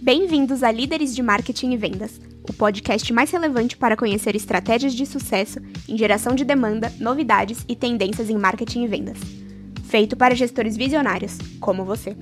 Bem-vindos 0.00 0.62
a 0.62 0.72
Líderes 0.72 1.14
de 1.14 1.22
Marketing 1.22 1.72
e 1.72 1.76
Vendas, 1.76 2.20
o 2.48 2.52
podcast 2.52 3.12
mais 3.12 3.30
relevante 3.30 3.76
para 3.76 3.96
conhecer 3.96 4.34
estratégias 4.34 4.92
de 4.92 5.06
sucesso 5.06 5.60
em 5.88 5.96
geração 5.96 6.34
de 6.34 6.44
demanda, 6.44 6.92
novidades 6.98 7.64
e 7.68 7.76
tendências 7.76 8.28
em 8.28 8.36
marketing 8.36 8.84
e 8.84 8.88
vendas. 8.88 9.18
Feito 9.84 10.16
para 10.16 10.34
gestores 10.34 10.76
visionários, 10.76 11.38
como 11.60 11.84
você. 11.84 12.16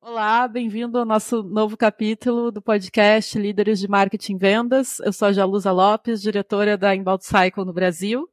Olá, 0.00 0.46
bem-vindo 0.46 0.98
ao 0.98 1.04
nosso 1.04 1.42
novo 1.42 1.76
capítulo 1.76 2.50
do 2.50 2.62
podcast 2.62 3.38
Líderes 3.38 3.80
de 3.80 3.88
Marketing 3.88 4.34
e 4.34 4.38
Vendas. 4.38 5.00
Eu 5.00 5.12
sou 5.12 5.28
a 5.28 5.32
Jalusa 5.32 5.72
Lopes, 5.72 6.22
diretora 6.22 6.78
da 6.78 6.94
Inbound 6.94 7.24
Cycle 7.24 7.64
no 7.64 7.72
Brasil, 7.72 8.28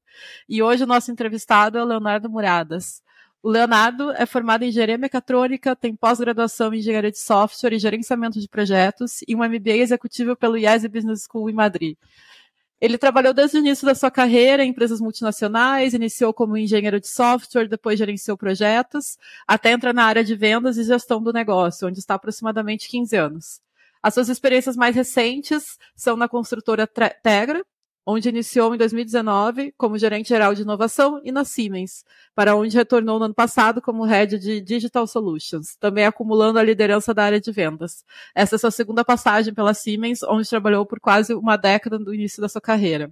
e 0.47 0.61
hoje 0.61 0.83
o 0.83 0.87
nosso 0.87 1.11
entrevistado 1.11 1.77
é 1.77 1.83
o 1.83 1.85
Leonardo 1.85 2.29
Muradas. 2.29 3.01
O 3.43 3.49
Leonardo 3.49 4.11
é 4.11 4.25
formado 4.25 4.63
em 4.63 4.69
engenharia 4.69 4.97
mecatrônica, 4.97 5.75
tem 5.75 5.95
pós-graduação 5.95 6.73
em 6.73 6.77
engenharia 6.77 7.11
de 7.11 7.17
software 7.17 7.73
e 7.73 7.79
gerenciamento 7.79 8.39
de 8.39 8.47
projetos 8.47 9.21
e 9.27 9.35
um 9.35 9.39
MBA 9.39 9.77
executivo 9.77 10.35
pelo 10.35 10.57
IESE 10.57 10.87
Business 10.87 11.23
School 11.23 11.49
em 11.49 11.53
Madrid. 11.53 11.97
Ele 12.79 12.97
trabalhou 12.97 13.33
desde 13.33 13.57
o 13.57 13.59
início 13.59 13.85
da 13.85 13.93
sua 13.93 14.09
carreira 14.09 14.63
em 14.63 14.69
empresas 14.69 14.99
multinacionais, 14.99 15.93
iniciou 15.93 16.33
como 16.33 16.57
engenheiro 16.57 16.99
de 16.99 17.07
software, 17.07 17.67
depois 17.67 17.97
gerenciou 17.97 18.35
projetos, 18.35 19.17
até 19.47 19.71
entrar 19.71 19.93
na 19.93 20.03
área 20.03 20.23
de 20.23 20.35
vendas 20.35 20.77
e 20.77 20.83
gestão 20.83 21.21
do 21.21 21.31
negócio, 21.31 21.87
onde 21.87 21.99
está 21.99 22.15
aproximadamente 22.15 22.89
15 22.89 23.15
anos. 23.15 23.61
As 24.01 24.15
suas 24.15 24.29
experiências 24.29 24.75
mais 24.75 24.95
recentes 24.95 25.77
são 25.95 26.17
na 26.17 26.27
construtora 26.27 26.87
Tegra, 26.87 27.63
onde 28.05 28.29
iniciou 28.29 28.73
em 28.73 28.77
2019 28.77 29.73
como 29.77 29.97
gerente 29.97 30.29
geral 30.29 30.53
de 30.53 30.61
inovação 30.61 31.21
e 31.23 31.31
na 31.31 31.45
Siemens, 31.45 32.03
para 32.33 32.55
onde 32.55 32.75
retornou 32.75 33.19
no 33.19 33.25
ano 33.25 33.33
passado 33.33 33.81
como 33.81 34.03
head 34.03 34.39
de 34.39 34.61
Digital 34.61 35.05
Solutions, 35.07 35.75
também 35.79 36.05
acumulando 36.05 36.59
a 36.59 36.63
liderança 36.63 37.13
da 37.13 37.23
área 37.23 37.39
de 37.39 37.51
vendas. 37.51 38.03
Essa 38.33 38.55
é 38.55 38.57
sua 38.57 38.71
segunda 38.71 39.05
passagem 39.05 39.53
pela 39.53 39.73
Siemens, 39.73 40.23
onde 40.23 40.49
trabalhou 40.49 40.85
por 40.85 40.99
quase 40.99 41.33
uma 41.33 41.57
década 41.57 41.99
no 41.99 42.13
início 42.13 42.41
da 42.41 42.49
sua 42.49 42.61
carreira. 42.61 43.11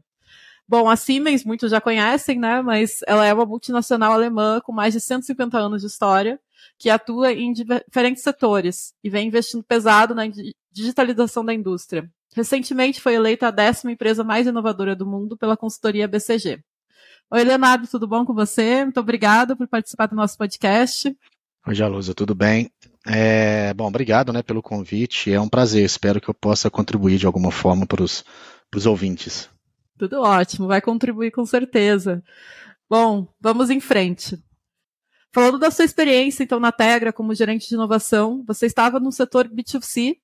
Bom, 0.68 0.88
a 0.88 0.96
Siemens 0.96 1.44
muitos 1.44 1.72
já 1.72 1.82
conhecem, 1.82 2.38
né? 2.40 2.62
Mas 2.62 3.00
ela 3.08 3.26
é 3.26 3.34
uma 3.34 3.46
multinacional 3.46 4.12
alemã 4.12 4.62
com 4.64 4.72
mais 4.72 4.94
de 4.94 5.00
150 5.00 5.58
anos 5.58 5.82
de 5.82 5.88
história, 5.88 6.40
que 6.78 6.92
atua 6.92 7.34
em 7.34 7.52
diferentes 7.52 8.22
setores 8.22 8.94
e 9.04 9.10
vem 9.10 9.28
investindo 9.28 9.64
pesado 9.64 10.14
na 10.14 10.26
digitalização 10.72 11.44
da 11.44 11.54
indústria. 11.54 12.10
Recentemente 12.36 13.02
foi 13.02 13.16
eleita 13.16 13.48
a 13.48 13.52
décima 13.52 13.92
empresa 13.92 14.24
mais 14.24 14.48
inovadora 14.48 14.96
do 14.96 15.06
mundo 15.06 15.38
pela 15.38 15.58
consultoria 15.58 16.08
BCG. 16.08 16.64
Oi, 17.32 17.44
Leonardo, 17.44 17.88
tudo 17.88 18.08
bom 18.08 18.26
com 18.26 18.34
você? 18.34 18.84
Muito 18.84 19.00
obrigado 19.00 19.56
por 19.56 19.68
participar 19.68 20.08
do 20.08 20.16
nosso 20.16 20.38
podcast. 20.38 21.16
Oi, 21.68 21.76
Jalusa, 21.76 22.14
tudo 22.14 22.34
bem? 22.34 22.72
É, 23.06 23.74
bom, 23.74 23.88
obrigado 23.88 24.34
né, 24.34 24.42
pelo 24.42 24.62
convite. 24.62 25.32
É 25.32 25.40
um 25.40 25.50
prazer. 25.50 25.84
Espero 25.84 26.22
que 26.22 26.30
eu 26.30 26.34
possa 26.34 26.70
contribuir 26.70 27.18
de 27.18 27.26
alguma 27.26 27.52
forma 27.52 27.86
para 27.86 28.04
os 28.04 28.86
ouvintes. 28.86 29.50
Tudo 29.98 30.22
ótimo, 30.22 30.68
vai 30.68 30.82
contribuir 30.82 31.32
com 31.32 31.46
certeza. 31.46 32.24
Bom, 32.90 33.28
vamos 33.40 33.70
em 33.70 33.80
frente. 33.80 34.42
Falando 35.32 35.60
da 35.60 35.70
sua 35.70 35.86
experiência, 35.86 36.44
então, 36.44 36.60
na 36.60 36.72
Tegra 36.72 37.14
como 37.14 37.36
gerente 37.36 37.68
de 37.68 37.76
inovação, 37.76 38.44
você 38.48 38.66
estava 38.66 39.00
no 39.00 39.12
setor 39.12 39.48
B2C 39.48 40.18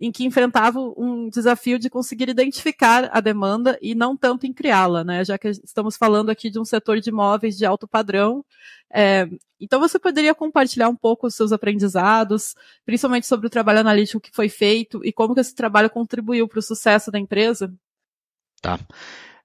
em 0.00 0.12
que 0.12 0.24
enfrentava 0.24 0.78
um 0.78 1.28
desafio 1.28 1.78
de 1.78 1.90
conseguir 1.90 2.28
identificar 2.28 3.10
a 3.12 3.20
demanda 3.20 3.76
e 3.82 3.94
não 3.94 4.16
tanto 4.16 4.46
em 4.46 4.52
criá-la, 4.52 5.02
né? 5.02 5.24
Já 5.24 5.36
que 5.36 5.48
estamos 5.48 5.96
falando 5.96 6.30
aqui 6.30 6.50
de 6.50 6.58
um 6.58 6.64
setor 6.64 7.00
de 7.00 7.10
imóveis 7.10 7.56
de 7.56 7.66
alto 7.66 7.88
padrão. 7.88 8.44
É, 8.92 9.28
então 9.60 9.80
você 9.80 9.98
poderia 9.98 10.34
compartilhar 10.34 10.88
um 10.88 10.96
pouco 10.96 11.26
os 11.26 11.34
seus 11.34 11.50
aprendizados, 11.50 12.54
principalmente 12.86 13.26
sobre 13.26 13.48
o 13.48 13.50
trabalho 13.50 13.80
analítico 13.80 14.20
que 14.20 14.30
foi 14.32 14.48
feito 14.48 15.04
e 15.04 15.12
como 15.12 15.34
que 15.34 15.40
esse 15.40 15.54
trabalho 15.54 15.90
contribuiu 15.90 16.46
para 16.46 16.60
o 16.60 16.62
sucesso 16.62 17.10
da 17.10 17.18
empresa? 17.18 17.72
Tá. 18.62 18.78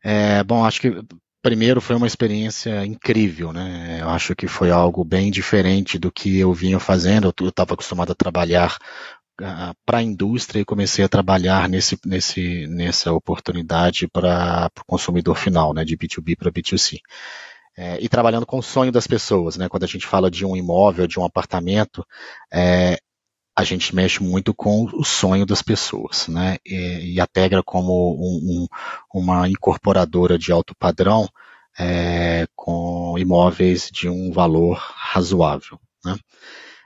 É, 0.04 0.44
bom, 0.44 0.64
acho 0.64 0.82
que 0.82 1.04
primeiro 1.42 1.82
foi 1.82 1.96
uma 1.96 2.08
experiência 2.08 2.86
incrível, 2.86 3.52
né? 3.52 4.00
Eu 4.02 4.10
acho 4.10 4.36
que 4.36 4.48
foi 4.48 4.72
algo 4.72 5.04
bem 5.04 5.30
diferente 5.30 6.00
do 6.00 6.12
que 6.12 6.40
eu 6.40 6.54
vinha 6.54 6.80
fazendo. 6.80 7.34
Eu 7.38 7.50
estava 7.50 7.74
acostumado 7.74 8.12
a 8.12 8.16
trabalhar 8.16 8.78
para 9.36 9.98
a 9.98 10.04
indústria 10.04 10.62
e 10.62 10.66
comecei 10.66 11.04
a 11.04 11.10
trabalhar 11.10 11.68
nesse, 11.68 11.98
nesse, 12.06 12.68
nessa 12.68 13.12
oportunidade 13.12 14.08
para 14.08 14.72
o 14.80 14.86
consumidor 14.86 15.36
final, 15.36 15.74
né, 15.74 15.84
de 15.84 15.98
B2B 15.98 16.38
para 16.38 16.52
B2C. 16.52 17.00
É, 17.76 17.98
e 18.00 18.08
trabalhando 18.08 18.46
com 18.46 18.60
o 18.60 18.64
sonho 18.64 18.92
das 18.92 19.08
pessoas, 19.08 19.58
né? 19.58 19.68
Quando 19.68 19.84
a 19.84 19.88
gente 19.88 20.06
fala 20.06 20.30
de 20.30 20.46
um 20.46 20.56
imóvel, 20.56 21.08
de 21.08 21.20
um 21.20 21.26
apartamento, 21.26 22.06
é, 22.54 23.00
a 23.56 23.64
gente 23.64 23.96
mexe 23.96 24.22
muito 24.22 24.54
com 24.54 24.86
o 24.94 25.04
sonho 25.04 25.44
das 25.44 25.64
pessoas, 25.64 26.28
né? 26.28 26.58
E, 26.64 27.16
e 27.16 27.20
a 27.20 27.26
Tegra 27.26 27.64
como 27.64 28.14
um, 28.14 28.68
um, 29.14 29.22
uma 29.22 29.50
incorporadora 29.50 30.38
de 30.38 30.52
alto 30.52 30.76
padrão 30.76 31.28
é, 31.80 32.46
com 32.56 33.18
imóveis 33.18 33.90
de 33.92 34.08
um 34.08 34.32
valor 34.32 34.78
razoável, 34.78 35.80
né? 36.06 36.16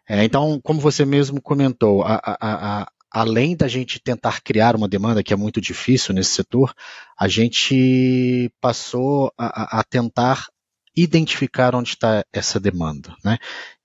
É, 0.08 0.24
então, 0.24 0.60
como 0.64 0.80
você 0.80 1.06
mesmo 1.06 1.42
comentou, 1.42 2.04
a, 2.04 2.16
a, 2.24 2.82
a, 2.82 2.92
além 3.12 3.56
da 3.56 3.68
gente 3.68 4.00
tentar 4.00 4.42
criar 4.42 4.76
uma 4.76 4.88
demanda, 4.88 5.24
que 5.24 5.34
é 5.34 5.38
muito 5.38 5.60
difícil 5.60 6.14
nesse 6.14 6.32
setor, 6.32 6.74
a 7.20 7.28
gente 7.28 8.52
passou 8.62 9.32
a, 9.38 9.84
tentar 9.84 10.48
identificar 10.96 11.76
onde 11.76 11.90
está 11.90 12.24
essa 12.34 12.60
demanda. 12.60 13.16
Né? 13.24 13.38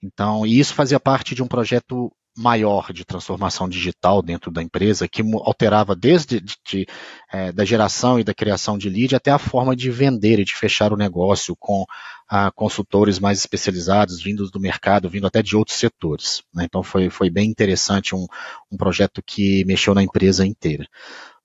Então, 0.02 0.46
e 0.46 0.58
isso 0.58 0.74
fazia 0.74 1.00
parte 1.00 1.34
de 1.34 1.42
um 1.42 1.48
projeto 1.48 2.10
maior 2.36 2.92
de 2.92 3.04
transformação 3.04 3.68
digital 3.68 4.22
dentro 4.22 4.50
da 4.50 4.62
empresa, 4.62 5.06
que 5.06 5.22
alterava 5.44 5.94
desde 5.94 6.40
de, 6.40 6.56
de, 6.66 6.86
é, 7.30 7.52
da 7.52 7.64
geração 7.64 8.18
e 8.18 8.24
da 8.24 8.32
criação 8.32 8.78
de 8.78 8.88
lead 8.88 9.14
até 9.14 9.30
a 9.30 9.38
forma 9.38 9.76
de 9.76 9.90
vender 9.90 10.38
e 10.38 10.44
de 10.44 10.54
fechar 10.54 10.92
o 10.92 10.96
negócio 10.96 11.54
com 11.56 11.84
a, 12.28 12.50
consultores 12.50 13.18
mais 13.18 13.38
especializados, 13.38 14.22
vindos 14.22 14.50
do 14.50 14.58
mercado, 14.58 15.10
vindo 15.10 15.26
até 15.26 15.42
de 15.42 15.54
outros 15.54 15.76
setores. 15.76 16.42
Né? 16.54 16.64
Então 16.64 16.82
foi, 16.82 17.10
foi 17.10 17.28
bem 17.28 17.50
interessante, 17.50 18.14
um, 18.14 18.26
um 18.70 18.76
projeto 18.76 19.22
que 19.22 19.64
mexeu 19.66 19.94
na 19.94 20.02
empresa 20.02 20.46
inteira. 20.46 20.86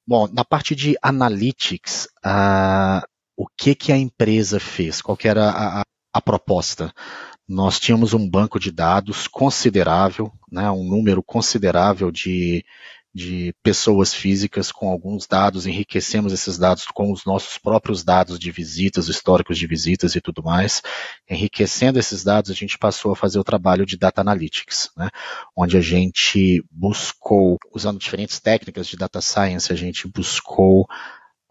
Bom, 0.08 0.28
na 0.32 0.46
parte 0.46 0.74
de 0.74 0.98
analytics, 1.02 2.08
a, 2.24 3.06
o 3.36 3.46
que, 3.46 3.76
que 3.76 3.92
a 3.92 3.98
empresa 3.98 4.58
fez? 4.58 5.02
Qual 5.02 5.18
era 5.22 5.50
a, 5.50 5.82
a, 5.82 5.84
a 6.14 6.22
proposta? 6.22 6.94
Nós 7.48 7.80
tínhamos 7.80 8.14
um 8.14 8.30
banco 8.30 8.60
de 8.60 8.72
dados 8.72 9.28
considerável, 9.28 10.32
né, 10.52 10.70
um 10.70 10.84
número 10.84 11.24
considerável 11.24 12.12
de, 12.12 12.66
de 13.14 13.54
pessoas 13.64 14.14
físicas 14.14 14.70
com 14.72 14.90
alguns 14.90 15.26
dados, 15.26 15.66
enriquecemos 15.66 16.34
esses 16.34 16.58
dados 16.58 16.86
com 16.86 17.12
os 17.12 17.24
nossos 17.26 17.58
próprios 17.58 18.04
dados 18.04 18.38
de 18.38 18.52
visitas, 18.52 19.08
históricos 19.08 19.58
de 19.58 19.66
visitas 19.66 20.14
e 20.16 20.22
tudo 20.22 20.44
mais. 20.44 20.82
Enriquecendo 21.30 21.98
esses 21.98 22.24
dados, 22.24 22.52
a 22.52 22.54
gente 22.54 22.78
passou 22.78 23.14
a 23.14 23.16
fazer 23.16 23.40
o 23.40 23.46
trabalho 23.46 23.86
de 23.86 23.98
data 23.98 24.20
analytics, 24.20 24.92
né, 24.98 25.10
onde 25.56 25.78
a 25.78 25.82
gente 25.82 26.62
buscou, 26.70 27.58
usando 27.74 27.98
diferentes 27.98 28.40
técnicas 28.42 28.88
de 28.88 28.98
data 28.98 29.22
science, 29.22 29.72
a 29.72 29.76
gente 29.76 30.06
buscou 30.08 30.86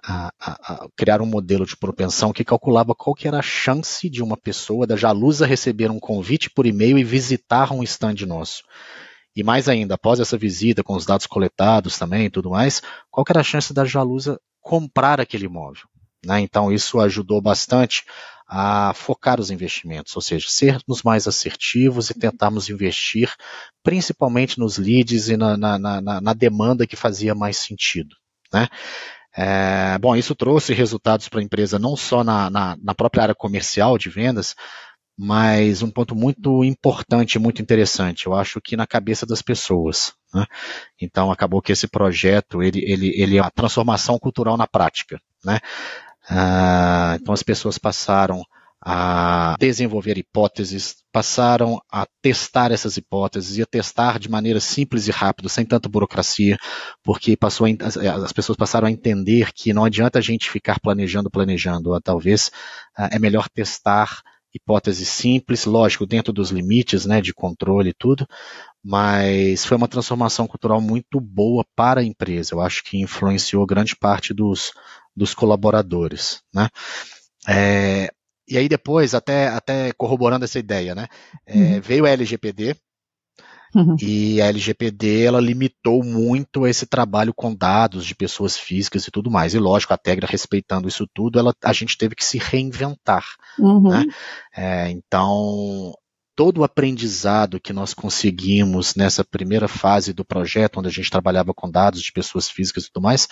a, 0.07 0.33
a, 0.41 0.89
criar 0.97 1.21
um 1.21 1.27
modelo 1.27 1.67
de 1.67 1.77
propensão 1.77 2.33
que 2.33 2.45
calculava 2.45 2.95
qual 2.95 3.15
que 3.15 3.27
era 3.27 3.39
a 3.39 3.43
chance 3.43 4.09
de 4.09 4.23
uma 4.23 4.37
pessoa 4.37 4.87
da 4.87 4.97
Jalusa 4.97 5.45
receber 5.45 5.91
um 5.91 5.99
convite 5.99 6.49
por 6.49 6.65
e-mail 6.65 6.97
e 6.97 7.05
visitar 7.05 7.73
um 7.73 7.83
stand 7.83 8.25
nosso. 8.27 8.63
E 9.35 9.43
mais 9.43 9.69
ainda, 9.69 9.95
após 9.97 10.21
essa 10.21 10.39
visita, 10.39 10.83
com 10.83 10.95
os 10.95 11.05
dados 11.05 11.27
coletados 11.27 11.99
também 11.99 12.27
e 12.27 12.31
tudo 12.31 12.51
mais, 12.51 12.81
qual 13.11 13.25
que 13.25 13.33
era 13.33 13.41
a 13.41 13.45
chance 13.45 13.75
da 13.75 13.85
Jalusa 13.85 14.41
comprar 14.61 15.21
aquele 15.21 15.47
imóvel? 15.47 15.83
Né? 16.25 16.41
Então, 16.41 16.73
isso 16.73 17.01
ajudou 17.01 17.43
bastante 17.43 18.05
a 18.49 18.93
focar 18.95 19.41
os 19.41 19.51
investimentos, 19.51 20.15
ou 20.15 20.23
seja, 20.23 20.49
sermos 20.49 21.03
mais 21.03 21.27
assertivos 21.27 22.11
e 22.11 22.15
tentarmos 22.15 22.71
investir 22.71 23.35
principalmente 23.83 24.59
nos 24.59 24.79
leads 24.79 25.29
e 25.29 25.37
na, 25.37 25.57
na, 25.57 25.79
na, 25.79 26.21
na 26.21 26.33
demanda 26.33 26.87
que 26.87 26.95
fazia 26.95 27.35
mais 27.35 27.59
sentido. 27.59 28.15
Né? 28.53 28.69
É, 29.37 29.99
bom, 29.99 30.17
isso 30.17 30.35
trouxe 30.35 30.73
resultados 30.73 31.29
para 31.29 31.41
a 31.41 31.43
empresa 31.43 31.79
não 31.79 31.95
só 31.95 32.25
na, 32.25 32.49
na, 32.49 32.77
na, 32.83 32.95
própria 32.95 33.25
área 33.25 33.35
comercial 33.35 33.99
de 33.99 34.09
vendas, 34.09 34.55
mas 35.17 35.83
um 35.83 35.91
ponto 35.91 36.15
muito 36.15 36.65
importante, 36.65 37.39
muito 37.39 37.61
interessante, 37.61 38.27
eu 38.27 38.35
acho 38.35 38.61
que 38.63 38.77
na 38.77 38.87
cabeça 38.87 39.27
das 39.27 39.43
pessoas. 39.43 40.15
Né? 40.35 40.47
Então 41.01 41.31
acabou 41.31 41.61
que 41.61 41.73
esse 41.73 41.87
projeto 41.87 42.63
ele, 42.63 42.81
ele, 42.85 43.13
ele 43.15 43.37
é 43.37 43.43
uma 43.43 43.51
transformação 43.51 44.19
cultural 44.19 44.57
na 44.57 44.67
prática. 44.67 45.21
Né? 45.45 45.59
Ah, 46.29 47.17
então 47.21 47.35
as 47.35 47.43
pessoas 47.43 47.79
passaram 47.79 48.43
a 48.89 49.57
desenvolver 49.59 50.17
hipóteses, 50.17 50.95
passaram 51.11 51.81
a 51.91 52.07
testar 52.23 52.71
essas 52.71 52.97
hipóteses 52.97 53.59
e 53.59 53.63
a 53.63 53.67
testar 53.67 54.17
de 54.17 54.31
maneira 54.31 54.61
simples 54.61 55.09
e 55.09 55.11
rápida, 55.11 55.49
sem 55.49 55.67
tanta 55.67 55.89
burocracia, 55.89 56.57
porque 57.03 57.37
passou 57.37 57.67
a, 57.67 58.25
as 58.25 58.33
pessoas 58.33 58.57
passaram 58.57 58.87
a 58.87 58.91
entender 58.91 59.53
que 59.53 59.73
não 59.73 59.85
adianta 59.85 60.21
a 60.21 60.23
gente 60.23 60.49
ficar 60.49 60.79
planejando, 60.79 61.29
planejando, 61.29 62.01
talvez 62.01 62.53
é 62.97 63.19
melhor 63.19 63.49
testar 63.49 64.23
hipótese 64.55 65.05
simples, 65.05 65.65
lógico, 65.65 66.07
dentro 66.07 66.33
dos 66.33 66.51
limites, 66.51 67.05
né, 67.07 67.21
de 67.21 67.35
controle 67.35 67.91
e 67.91 67.95
tudo, 67.95 68.25
mas 68.85 69.67
foi 69.67 69.77
uma 69.77 69.89
transformação 69.89 70.47
cultural 70.47 70.81
muito 70.81 71.21
boa 71.21 71.65
para 71.75 72.03
a 72.03 72.05
empresa. 72.05 72.55
Eu 72.55 72.61
acho 72.61 72.85
que 72.85 72.99
influenciou 72.99 73.67
grande 73.67 73.97
parte 73.97 74.33
dos, 74.33 74.71
dos 75.15 75.35
colaboradores, 75.35 76.41
né. 76.55 76.69
É, 77.49 78.13
e 78.49 78.57
aí 78.57 78.69
depois, 78.69 79.15
até, 79.15 79.49
até 79.49 79.93
corroborando 79.93 80.45
essa 80.45 80.59
ideia, 80.59 80.95
né, 80.95 81.07
é, 81.47 81.57
uhum. 81.57 81.81
veio 81.81 82.07
a 82.07 82.11
LGPD, 82.11 82.77
Uhum. 83.75 83.97
E 84.01 84.41
a 84.41 84.47
LGPD 84.47 85.25
ela 85.25 85.39
limitou 85.39 86.03
muito 86.03 86.67
esse 86.67 86.87
trabalho 86.87 87.35
com 87.35 87.55
dados 87.55 88.07
de 88.07 88.15
pessoas 88.15 88.57
físicas 88.57 89.07
e 89.07 89.11
tudo 89.11 89.31
mais. 89.31 89.53
E 89.53 89.59
lógico, 89.59 89.93
a 89.93 89.99
Tegra 89.99 90.27
respeitando 90.27 90.89
isso 90.89 91.07
tudo, 91.13 91.39
ela, 91.39 91.53
a 91.63 91.73
gente 91.75 91.99
teve 91.99 92.15
que 92.15 92.25
se 92.25 92.39
reinventar. 92.39 93.25
Uhum. 93.59 93.91
Né? 93.91 94.07
É, 94.57 94.91
então, 94.91 95.93
todo 96.35 96.59
o 96.59 96.65
aprendizado 96.65 97.61
que 97.61 97.73
nós 97.73 97.93
conseguimos 97.93 98.95
nessa 98.95 99.23
primeira 99.23 99.69
fase 99.69 100.15
do 100.15 100.25
projeto, 100.25 100.79
onde 100.79 100.89
a 100.89 100.93
gente 100.93 101.11
trabalhava 101.11 101.53
com 101.53 101.71
dados 101.71 102.01
de 102.01 102.13
pessoas 102.13 102.49
físicas 102.49 102.85
e 102.85 102.93
tudo 102.93 103.03
mais, 103.03 103.27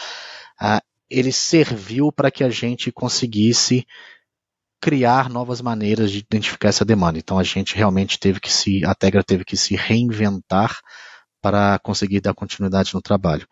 uh, 0.61 0.81
ele 1.09 1.33
serviu 1.33 2.11
para 2.11 2.31
que 2.31 2.43
a 2.43 2.51
gente 2.51 2.91
conseguisse 2.93 3.87
criar 4.85 5.31
novas 5.31 5.63
maneiras 5.63 6.11
de 6.13 6.19
identificar 6.19 6.69
essa 6.69 6.85
demanda. 6.85 7.19
Então 7.19 7.39
a 7.39 7.43
gente 7.43 7.75
realmente 7.75 8.19
teve 8.19 8.39
que 8.39 8.53
se, 8.53 8.85
a 8.85 8.95
Tegra 8.95 9.25
teve 9.25 9.43
que 9.43 9.57
se 9.57 9.75
reinventar 9.75 10.79
para 11.41 11.79
conseguir 11.79 12.21
dar 12.21 12.35
continuidade 12.35 12.93
no 12.93 13.01
trabalho. 13.01 13.49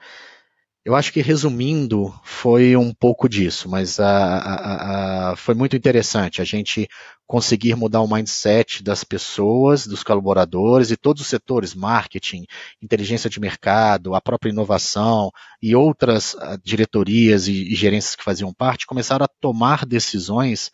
Eu 0.85 0.95
acho 0.95 1.11
que 1.11 1.23
resumindo 1.23 2.13
foi 2.23 2.77
um 2.77 2.93
pouco 2.93 3.31
disso, 3.31 3.67
mas 3.67 3.99
a, 3.99 4.09
a, 4.09 5.31
a, 5.31 5.37
foi 5.37 5.55
muito 5.55 5.75
interessante 5.75 6.43
a 6.43 6.45
gente 6.45 6.87
conseguir 7.27 7.77
mudar 7.77 8.03
o 8.03 8.15
mindset 8.15 8.83
das 8.83 9.03
pessoas, 9.03 9.87
dos 9.87 10.03
colaboradores 10.03 10.91
e 10.91 10.99
todos 10.99 11.23
os 11.23 11.29
setores, 11.29 11.75
marketing, 11.75 12.45
inteligência 12.83 13.31
de 13.31 13.41
mercado, 13.41 14.15
a 14.15 14.21
própria 14.21 14.51
inovação 14.51 15.31
e 15.63 15.75
outras 15.75 16.37
ah, 16.39 16.59
diretorias 16.63 17.49
e, 17.49 17.73
e 17.73 17.75
gerências 17.75 18.15
que 18.17 18.23
faziam 18.23 18.53
parte 18.53 18.87
começaram 18.87 19.25
a 19.25 19.31
tomar 19.41 19.87
decisões 19.87 20.71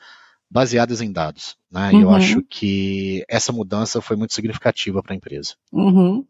baseadas 0.50 1.00
em 1.00 1.12
dados. 1.12 1.56
Né? 1.70 1.90
Uhum. 1.92 1.98
E 1.98 2.02
eu 2.02 2.10
acho 2.10 2.42
que 2.42 3.24
essa 3.28 3.52
mudança 3.52 4.00
foi 4.00 4.16
muito 4.16 4.34
significativa 4.34 5.02
para 5.02 5.12
a 5.12 5.16
empresa. 5.16 5.54
Uhum. 5.72 6.24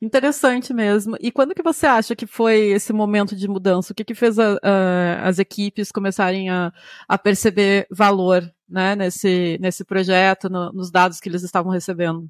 Interessante 0.00 0.72
mesmo. 0.72 1.16
E 1.20 1.32
quando 1.32 1.54
que 1.54 1.62
você 1.62 1.86
acha 1.86 2.14
que 2.14 2.26
foi 2.26 2.68
esse 2.68 2.92
momento 2.92 3.34
de 3.34 3.48
mudança? 3.48 3.92
O 3.92 3.96
que, 3.96 4.04
que 4.04 4.14
fez 4.14 4.38
a, 4.38 4.58
a, 4.62 5.28
as 5.28 5.38
equipes 5.38 5.90
começarem 5.90 6.50
a, 6.50 6.72
a 7.08 7.18
perceber 7.18 7.86
valor 7.90 8.48
né, 8.68 8.94
nesse, 8.94 9.58
nesse 9.60 9.84
projeto, 9.84 10.48
no, 10.48 10.72
nos 10.72 10.90
dados 10.90 11.18
que 11.18 11.28
eles 11.28 11.42
estavam 11.42 11.72
recebendo? 11.72 12.28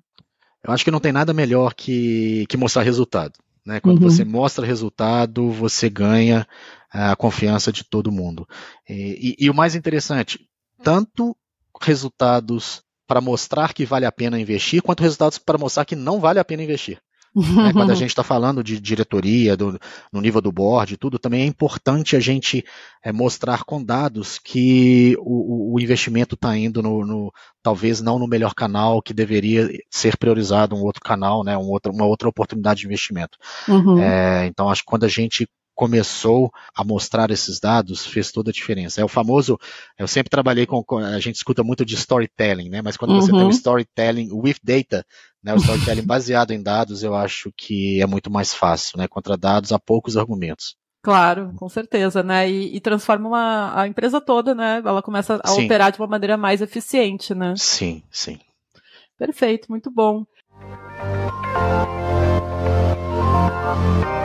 Eu 0.62 0.72
acho 0.72 0.84
que 0.84 0.90
não 0.90 1.00
tem 1.00 1.12
nada 1.12 1.34
melhor 1.34 1.74
que, 1.74 2.46
que 2.48 2.56
mostrar 2.56 2.82
resultado. 2.82 3.34
Né? 3.66 3.80
Quando 3.80 4.02
uhum. 4.02 4.10
você 4.10 4.24
mostra 4.24 4.64
resultado, 4.64 5.50
você 5.50 5.90
ganha 5.90 6.46
a 6.90 7.16
confiança 7.16 7.72
de 7.72 7.84
todo 7.84 8.12
mundo. 8.12 8.46
E, 8.88 9.36
e, 9.38 9.46
e 9.46 9.50
o 9.50 9.54
mais 9.54 9.74
interessante, 9.74 10.38
tanto 10.84 11.34
resultados 11.80 12.82
para 13.06 13.20
mostrar 13.20 13.72
que 13.72 13.84
vale 13.84 14.06
a 14.06 14.12
pena 14.12 14.38
investir, 14.38 14.82
quanto 14.82 15.02
resultados 15.02 15.38
para 15.38 15.58
mostrar 15.58 15.84
que 15.84 15.96
não 15.96 16.20
vale 16.20 16.38
a 16.38 16.44
pena 16.44 16.62
investir. 16.62 16.98
né? 17.34 17.72
Quando 17.72 17.90
a 17.90 17.94
gente 17.96 18.10
está 18.10 18.22
falando 18.22 18.62
de 18.62 18.80
diretoria, 18.80 19.56
do, 19.56 19.78
no 20.12 20.20
nível 20.20 20.40
do 20.40 20.52
board, 20.52 20.96
tudo, 20.96 21.18
também 21.18 21.42
é 21.42 21.46
importante 21.46 22.16
a 22.16 22.20
gente 22.20 22.64
é, 23.02 23.12
mostrar 23.12 23.64
com 23.64 23.82
dados 23.82 24.38
que 24.38 25.16
o, 25.18 25.74
o 25.74 25.80
investimento 25.80 26.34
está 26.34 26.56
indo 26.56 26.82
no, 26.82 27.04
no, 27.04 27.32
talvez 27.62 28.00
não 28.00 28.18
no 28.18 28.28
melhor 28.28 28.54
canal, 28.54 29.02
que 29.02 29.12
deveria 29.12 29.68
ser 29.90 30.16
priorizado 30.16 30.76
um 30.76 30.82
outro 30.82 31.02
canal, 31.02 31.44
né? 31.44 31.56
Um 31.58 31.68
outro, 31.68 31.92
uma 31.92 32.06
outra 32.06 32.28
oportunidade 32.28 32.80
de 32.80 32.86
investimento. 32.86 33.36
Uhum. 33.68 33.98
É, 33.98 34.46
então, 34.46 34.70
acho 34.70 34.82
que 34.82 34.88
quando 34.88 35.04
a 35.04 35.08
gente 35.08 35.48
começou 35.74 36.50
a 36.74 36.84
mostrar 36.84 37.30
esses 37.30 37.58
dados 37.58 38.06
fez 38.06 38.30
toda 38.30 38.50
a 38.50 38.52
diferença. 38.52 39.00
É 39.00 39.04
o 39.04 39.08
famoso, 39.08 39.58
eu 39.98 40.06
sempre 40.06 40.30
trabalhei 40.30 40.66
com, 40.66 40.84
a 40.98 41.18
gente 41.18 41.36
escuta 41.36 41.62
muito 41.62 41.84
de 41.84 41.94
storytelling, 41.94 42.68
né? 42.68 42.80
Mas 42.82 42.96
quando 42.96 43.12
uhum. 43.12 43.20
você 43.20 43.32
tem 43.32 43.44
o 43.44 43.50
storytelling 43.50 44.28
with 44.32 44.56
data, 44.62 45.04
né, 45.42 45.52
o 45.52 45.56
storytelling 45.56 46.06
baseado 46.06 46.52
em 46.52 46.62
dados, 46.62 47.02
eu 47.02 47.14
acho 47.14 47.52
que 47.56 48.00
é 48.00 48.06
muito 48.06 48.30
mais 48.30 48.54
fácil, 48.54 48.98
né? 48.98 49.08
Contra 49.08 49.36
dados 49.36 49.72
há 49.72 49.78
poucos 49.78 50.16
argumentos. 50.16 50.76
Claro, 51.02 51.52
com 51.56 51.68
certeza, 51.68 52.22
né? 52.22 52.48
E, 52.48 52.76
e 52.76 52.80
transforma 52.80 53.28
uma, 53.28 53.78
a 53.78 53.86
empresa 53.86 54.22
toda, 54.22 54.54
né? 54.54 54.80
Ela 54.82 55.02
começa 55.02 55.38
a 55.44 55.48
sim. 55.48 55.66
operar 55.66 55.92
de 55.92 55.98
uma 55.98 56.06
maneira 56.06 56.36
mais 56.38 56.62
eficiente, 56.62 57.34
né? 57.34 57.52
Sim, 57.58 58.02
sim. 58.10 58.38
Perfeito, 59.18 59.66
muito 59.68 59.90
bom. 59.90 60.24
Bom, 63.64 64.23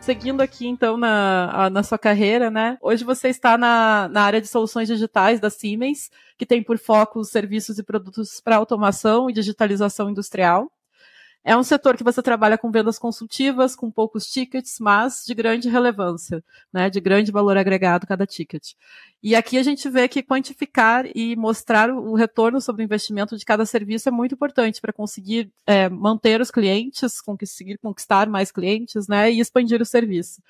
Seguindo 0.00 0.40
aqui, 0.40 0.66
então, 0.66 0.96
na, 0.96 1.68
na 1.70 1.82
sua 1.82 1.98
carreira, 1.98 2.50
né? 2.50 2.78
Hoje 2.80 3.04
você 3.04 3.28
está 3.28 3.58
na, 3.58 4.08
na 4.10 4.22
área 4.22 4.40
de 4.40 4.48
soluções 4.48 4.88
digitais 4.88 5.38
da 5.38 5.50
Siemens, 5.50 6.10
que 6.38 6.46
tem 6.46 6.62
por 6.62 6.78
foco 6.78 7.20
os 7.20 7.28
serviços 7.28 7.78
e 7.78 7.82
produtos 7.82 8.40
para 8.40 8.56
automação 8.56 9.28
e 9.28 9.34
digitalização 9.34 10.08
industrial. 10.08 10.72
É 11.44 11.56
um 11.56 11.62
setor 11.62 11.96
que 11.96 12.04
você 12.04 12.20
trabalha 12.20 12.58
com 12.58 12.70
vendas 12.70 12.98
consultivas, 12.98 13.74
com 13.74 13.90
poucos 13.90 14.26
tickets, 14.26 14.76
mas 14.80 15.24
de 15.26 15.34
grande 15.34 15.68
relevância, 15.68 16.44
né, 16.72 16.90
de 16.90 17.00
grande 17.00 17.32
valor 17.32 17.56
agregado 17.56 18.06
cada 18.06 18.26
ticket. 18.26 18.72
E 19.22 19.34
aqui 19.34 19.56
a 19.56 19.62
gente 19.62 19.88
vê 19.88 20.06
que 20.08 20.22
quantificar 20.22 21.06
e 21.14 21.34
mostrar 21.36 21.90
o 21.90 22.14
retorno 22.14 22.60
sobre 22.60 22.82
o 22.82 22.84
investimento 22.84 23.36
de 23.36 23.44
cada 23.44 23.64
serviço 23.64 24.08
é 24.08 24.12
muito 24.12 24.34
importante 24.34 24.80
para 24.80 24.92
conseguir 24.92 25.50
é, 25.66 25.88
manter 25.88 26.40
os 26.40 26.50
clientes, 26.50 27.20
conseguir 27.20 27.78
conquistar 27.78 28.28
mais 28.28 28.52
clientes, 28.52 29.08
né, 29.08 29.30
e 29.32 29.40
expandir 29.40 29.80
o 29.80 29.86
serviço. 29.86 30.42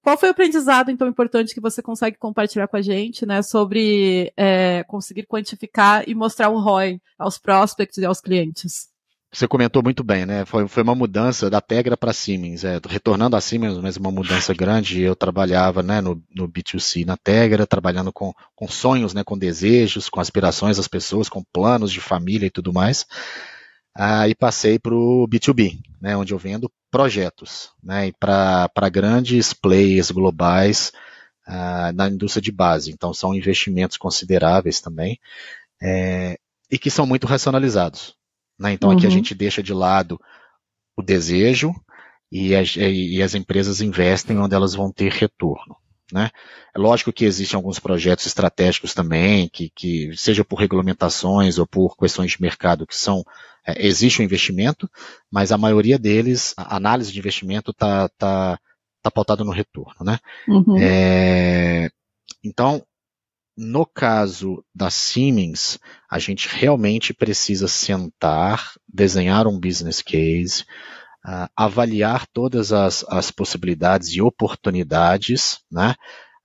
Qual 0.00 0.16
foi 0.16 0.28
o 0.28 0.32
aprendizado, 0.32 0.90
então, 0.90 1.08
importante 1.08 1.54
que 1.54 1.60
você 1.60 1.82
consegue 1.82 2.16
compartilhar 2.16 2.68
com 2.68 2.76
a 2.76 2.82
gente, 2.82 3.26
né, 3.26 3.42
sobre 3.42 4.32
é, 4.36 4.84
conseguir 4.84 5.26
quantificar 5.26 6.08
e 6.08 6.14
mostrar 6.14 6.48
o 6.48 6.58
ROI 6.60 7.00
aos 7.18 7.36
prospects 7.36 7.98
e 7.98 8.06
aos 8.06 8.20
clientes? 8.20 8.95
Você 9.36 9.46
comentou 9.46 9.82
muito 9.82 10.02
bem, 10.02 10.24
né? 10.24 10.46
Foi, 10.46 10.66
foi 10.66 10.82
uma 10.82 10.94
mudança 10.94 11.50
da 11.50 11.60
Tegra 11.60 11.94
para 11.94 12.10
Siemens, 12.10 12.64
é, 12.64 12.80
retornando 12.88 13.36
a 13.36 13.40
Siemens, 13.42 13.76
mas 13.76 13.98
uma 13.98 14.10
mudança 14.10 14.54
grande. 14.54 15.02
Eu 15.02 15.14
trabalhava 15.14 15.82
né, 15.82 16.00
no, 16.00 16.24
no 16.34 16.48
B2C 16.48 17.04
na 17.04 17.18
Tegra, 17.18 17.66
trabalhando 17.66 18.10
com, 18.10 18.32
com 18.54 18.66
sonhos, 18.66 19.12
né, 19.12 19.22
com 19.22 19.36
desejos, 19.36 20.08
com 20.08 20.20
aspirações 20.20 20.78
das 20.78 20.88
pessoas, 20.88 21.28
com 21.28 21.44
planos 21.52 21.92
de 21.92 22.00
família 22.00 22.46
e 22.46 22.50
tudo 22.50 22.72
mais. 22.72 23.04
Aí 23.94 24.34
passei 24.34 24.78
para 24.78 24.94
o 24.94 25.28
B2B, 25.28 25.80
né, 26.00 26.16
onde 26.16 26.32
eu 26.32 26.38
vendo 26.38 26.72
projetos, 26.90 27.72
né, 27.84 28.10
para 28.18 28.88
grandes 28.90 29.52
players 29.52 30.10
globais 30.10 30.92
uh, 31.46 31.92
na 31.94 32.08
indústria 32.08 32.40
de 32.40 32.52
base. 32.52 32.90
Então 32.90 33.12
são 33.12 33.34
investimentos 33.34 33.98
consideráveis 33.98 34.80
também 34.80 35.20
é, 35.82 36.38
e 36.70 36.78
que 36.78 36.90
são 36.90 37.04
muito 37.04 37.26
racionalizados. 37.26 38.15
Né? 38.58 38.72
Então 38.72 38.90
uhum. 38.90 38.96
aqui 38.96 39.06
a 39.06 39.08
uhum. 39.08 39.14
gente 39.14 39.34
deixa 39.34 39.62
de 39.62 39.72
lado 39.72 40.20
o 40.96 41.02
desejo 41.02 41.74
e 42.30 42.54
as, 42.54 42.74
e 42.76 43.22
as 43.22 43.34
empresas 43.34 43.80
investem 43.80 44.38
onde 44.38 44.54
elas 44.54 44.74
vão 44.74 44.90
ter 44.90 45.12
retorno. 45.12 45.76
Né? 46.12 46.30
É 46.74 46.78
lógico 46.78 47.12
que 47.12 47.24
existem 47.24 47.56
alguns 47.56 47.78
projetos 47.78 48.26
estratégicos 48.26 48.94
também, 48.94 49.48
que, 49.48 49.70
que 49.70 50.16
seja 50.16 50.44
por 50.44 50.56
regulamentações 50.58 51.58
ou 51.58 51.66
por 51.66 51.96
questões 51.96 52.32
de 52.32 52.40
mercado 52.40 52.86
que 52.86 52.96
são, 52.96 53.24
é, 53.66 53.84
existe 53.86 54.22
um 54.22 54.24
investimento, 54.24 54.88
mas 55.30 55.50
a 55.50 55.58
maioria 55.58 55.98
deles, 55.98 56.54
a 56.56 56.76
análise 56.76 57.12
de 57.12 57.18
investimento 57.18 57.72
está 57.72 58.08
tá, 58.10 58.58
tá 59.02 59.10
pautada 59.10 59.42
no 59.42 59.50
retorno. 59.50 59.96
Né? 60.00 60.18
Uhum. 60.48 60.76
É, 60.78 61.90
então, 62.42 62.84
no 63.56 63.86
caso 63.86 64.62
da 64.74 64.90
Siemens, 64.90 65.78
a 66.10 66.18
gente 66.18 66.48
realmente 66.48 67.14
precisa 67.14 67.66
sentar, 67.66 68.72
desenhar 68.86 69.46
um 69.46 69.58
business 69.58 70.02
case, 70.02 70.62
uh, 71.24 71.48
avaliar 71.56 72.26
todas 72.26 72.72
as, 72.72 73.04
as, 73.08 73.30
possibilidades 73.30 74.10
e 74.10 74.20
oportunidades, 74.20 75.60
né, 75.70 75.94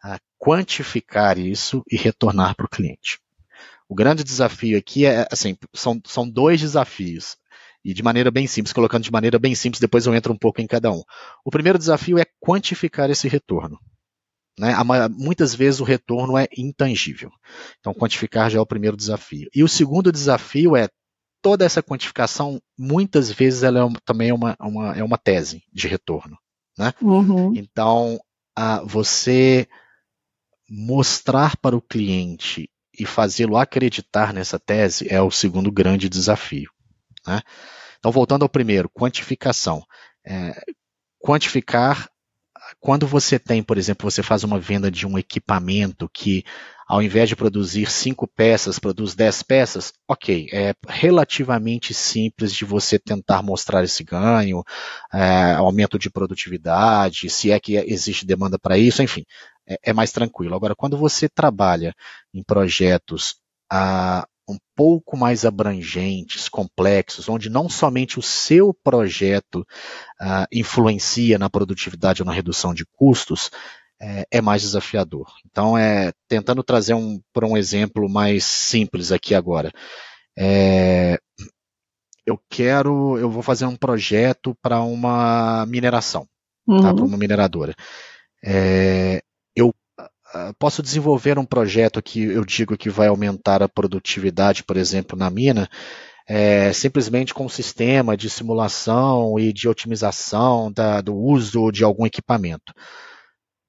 uh, 0.06 0.18
quantificar 0.40 1.38
isso 1.38 1.84
e 1.92 1.98
retornar 1.98 2.56
para 2.56 2.66
o 2.66 2.70
cliente. 2.70 3.20
O 3.90 3.96
grande 3.96 4.24
desafio 4.24 4.78
aqui 4.78 5.06
é, 5.06 5.28
assim, 5.30 5.58
são, 5.74 6.00
são 6.06 6.30
dois 6.30 6.62
desafios 6.62 7.36
e 7.84 7.94
de 7.94 8.04
maneira 8.04 8.32
bem 8.32 8.48
simples, 8.48 8.72
colocando 8.72 9.04
de 9.04 9.12
maneira 9.12 9.38
bem 9.38 9.56
simples, 9.56 9.82
depois 9.82 10.06
eu 10.06 10.16
entro 10.16 10.32
um 10.32 10.38
pouco 10.38 10.62
em 10.62 10.68
cada 10.68 10.92
um. 10.92 11.04
O 11.44 11.52
primeiro 11.52 11.78
desafio 11.78 12.18
é 12.18 12.26
quantificar 12.40 13.10
esse 13.10 13.28
retorno. 13.28 13.80
Né? 14.60 14.74
Muitas 15.10 15.56
vezes 15.56 15.80
o 15.80 15.86
retorno 15.86 16.38
é 16.38 16.48
intangível. 16.58 17.32
Então, 17.80 17.94
quantificar 17.94 18.50
já 18.50 18.60
é 18.60 18.62
o 18.62 18.66
primeiro 18.66 18.98
desafio. 18.98 19.50
E 19.54 19.64
o 19.64 19.68
segundo 19.68 20.12
desafio 20.12 20.76
é 20.76 20.90
toda 21.42 21.66
essa 21.66 21.82
quantificação, 21.82 22.62
muitas 22.78 23.32
vezes, 23.32 23.64
ela 23.64 23.80
é 23.80 23.94
também 24.06 24.30
é 24.30 24.34
uma, 24.34 24.56
uma, 24.60 24.96
é 24.96 25.04
uma 25.04 25.18
tese 25.18 25.64
de 25.74 25.88
retorno. 25.88 26.38
Né? 26.78 26.94
Uhum. 27.02 27.54
Então, 27.56 28.20
você 28.86 29.68
mostrar 30.70 31.58
para 31.58 31.76
o 31.76 31.82
cliente 31.82 32.70
e 32.98 33.06
fazê-lo 33.06 33.58
acreditar 33.58 34.34
nessa 34.34 34.60
tese 34.60 35.12
é 35.12 35.22
o 35.22 35.32
segundo 35.32 35.72
grande 35.72 36.08
desafio. 36.08 36.70
Né? 37.26 37.42
Então, 38.00 38.12
voltando 38.12 38.44
ao 38.44 38.50
primeiro, 38.50 38.90
quantificação. 38.90 39.84
É, 40.26 40.62
quantificar 41.20 42.10
quando 42.82 43.06
você 43.06 43.38
tem, 43.38 43.62
por 43.62 43.78
exemplo, 43.78 44.10
você 44.10 44.24
faz 44.24 44.44
uma 44.44 44.60
venda 44.60 44.90
de 44.90 45.06
um 45.06 45.16
equipamento 45.16 46.10
que, 46.12 46.44
ao 46.88 47.00
invés 47.00 47.30
de 47.30 47.36
produzir 47.36 47.90
cinco 47.92 48.28
peças, 48.28 48.80
produz 48.80 49.14
dez 49.14 49.44
peças, 49.44 49.94
ok, 50.08 50.48
é 50.52 50.74
relativamente 50.90 51.94
simples 51.94 52.52
de 52.52 52.66
você 52.66 52.98
tentar 52.98 53.44
mostrar 53.44 53.84
esse 53.84 54.04
ganho, 54.04 54.64
é, 55.14 55.54
aumento 55.54 56.00
de 56.00 56.10
produtividade, 56.10 57.30
se 57.30 57.52
é 57.52 57.60
que 57.60 57.76
existe 57.76 58.26
demanda 58.26 58.58
para 58.58 58.80
isso, 58.80 59.04
enfim, 59.04 59.24
é, 59.68 59.78
é, 59.84 59.94
mais 59.94 60.12
tranquilo. 60.12 60.56
Agora, 60.56 60.76
quando 60.76 60.98
você 60.98 61.30
trabalha 61.30 61.94
em 62.34 62.44
projetos 62.44 63.36
a, 63.72 64.28
um 64.52 64.58
pouco 64.76 65.18
mais 65.18 65.46
abrangentes, 65.46 66.50
complexos, 66.50 67.30
onde 67.30 67.50
não 67.50 67.70
somente 67.70 68.20
o 68.20 68.22
seu 68.22 68.74
projeto 68.74 69.66
uh, 70.22 70.46
influencia 70.52 71.38
na 71.38 71.50
produtividade 71.50 72.22
ou 72.22 72.26
na 72.26 72.34
redução 72.34 72.74
de 72.74 72.86
custos, 72.86 73.50
é, 74.02 74.26
é 74.32 74.42
mais 74.42 74.62
desafiador. 74.64 75.28
Então, 75.46 75.78
é 75.78 76.12
tentando 76.28 76.64
trazer 76.64 76.94
um, 76.94 77.22
para 77.32 77.46
um 77.46 77.56
exemplo 77.56 78.10
mais 78.10 78.44
simples 78.44 79.12
aqui 79.12 79.36
agora. 79.36 79.72
É, 80.38 81.20
eu 82.26 82.40
quero, 82.50 83.18
eu 83.18 83.30
vou 83.30 83.44
fazer 83.44 83.66
um 83.66 83.76
projeto 83.76 84.56
para 84.62 84.82
uma 84.82 85.66
mineração, 85.68 86.28
uhum. 86.68 86.82
tá, 86.82 86.94
para 86.94 87.04
uma 87.04 87.18
mineradora. 87.18 87.76
É, 88.44 89.18
ah, 89.18 89.31
posso 90.58 90.82
desenvolver 90.82 91.38
um 91.38 91.46
projeto 91.46 92.02
que 92.02 92.22
eu 92.24 92.46
digo 92.46 92.78
que 92.78 92.90
vai 92.90 93.08
aumentar 93.08 93.62
a 93.62 93.70
produtividade, 93.70 94.64
por 94.64 94.78
exemplo, 94.78 95.18
na 95.18 95.30
mina, 95.30 95.70
é, 96.28 96.72
simplesmente 96.72 97.34
com 97.34 97.46
um 97.46 97.50
sistema 97.50 98.16
de 98.16 98.30
simulação 98.30 99.38
e 99.38 99.52
de 99.52 99.68
otimização 99.68 100.72
da, 100.72 101.02
do 101.02 101.16
uso 101.16 101.72
de 101.72 101.84
algum 101.84 102.06
equipamento. 102.06 102.74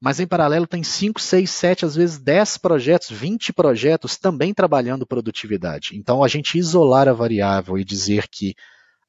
Mas 0.01 0.19
em 0.19 0.27
paralelo 0.27 0.67
tem 0.67 0.83
5, 0.83 1.21
6, 1.21 1.49
7, 1.49 1.85
às 1.85 1.95
vezes 1.95 2.19
10 2.19 2.59
projetos, 2.59 3.11
20 3.11 3.53
projetos 3.53 4.17
também 4.17 4.53
trabalhando 4.53 5.07
produtividade. 5.07 5.97
Então 5.97 6.25
a 6.25 6.29
gente 6.29 6.59
isolar 6.59 7.09
a 7.09 7.13
variável 7.13 7.79
e 7.79 7.85
dizer 7.85 8.27
que 8.29 8.55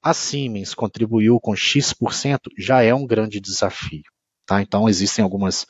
a 0.03 0.13
Siemens 0.13 0.74
contribuiu 0.74 1.39
com 1.39 1.55
X% 1.55 2.39
já 2.57 2.83
é 2.83 2.93
um 2.93 3.07
grande 3.07 3.39
desafio. 3.39 4.03
Tá? 4.45 4.62
Então 4.62 4.88
existem 4.88 5.24
algumas 5.24 5.65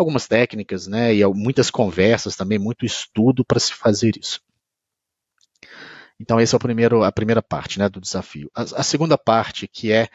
algumas 0.00 0.26
técnicas, 0.26 0.86
né, 0.86 1.14
e 1.14 1.24
muitas 1.26 1.70
conversas 1.70 2.36
também, 2.36 2.58
muito 2.58 2.84
estudo 2.84 3.44
para 3.44 3.60
se 3.60 3.72
fazer 3.72 4.16
isso. 4.16 4.40
Então 6.18 6.38
essa 6.38 6.54
é 6.54 6.58
o 6.58 6.60
primeiro, 6.60 7.02
a 7.02 7.10
primeira 7.10 7.40
parte, 7.40 7.78
né, 7.78 7.88
do 7.88 8.00
desafio. 8.00 8.50
A, 8.54 8.62
a 8.62 8.82
segunda 8.82 9.16
parte, 9.16 9.66
que 9.66 9.90
é 9.90 10.08